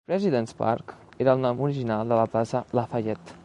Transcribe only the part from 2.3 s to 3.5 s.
plaça Lafayette.